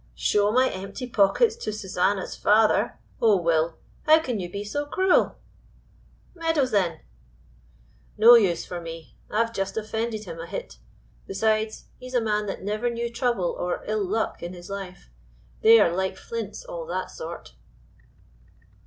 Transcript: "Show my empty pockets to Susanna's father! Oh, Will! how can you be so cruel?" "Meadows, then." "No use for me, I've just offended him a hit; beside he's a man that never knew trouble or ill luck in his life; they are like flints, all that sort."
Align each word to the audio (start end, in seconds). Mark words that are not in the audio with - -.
"Show 0.15 0.51
my 0.51 0.67
empty 0.71 1.05
pockets 1.07 1.55
to 1.57 1.71
Susanna's 1.71 2.35
father! 2.35 2.97
Oh, 3.21 3.39
Will! 3.39 3.77
how 4.07 4.17
can 4.19 4.39
you 4.39 4.49
be 4.49 4.63
so 4.63 4.87
cruel?" 4.87 5.35
"Meadows, 6.33 6.71
then." 6.71 7.01
"No 8.17 8.33
use 8.33 8.65
for 8.65 8.81
me, 8.81 9.15
I've 9.29 9.53
just 9.53 9.77
offended 9.77 10.23
him 10.23 10.39
a 10.39 10.47
hit; 10.47 10.79
beside 11.27 11.73
he's 11.99 12.15
a 12.15 12.19
man 12.19 12.47
that 12.47 12.63
never 12.63 12.89
knew 12.89 13.11
trouble 13.13 13.51
or 13.59 13.85
ill 13.85 14.03
luck 14.03 14.41
in 14.41 14.53
his 14.53 14.71
life; 14.71 15.11
they 15.61 15.79
are 15.79 15.95
like 15.95 16.17
flints, 16.17 16.65
all 16.65 16.87
that 16.87 17.11
sort." 17.11 17.53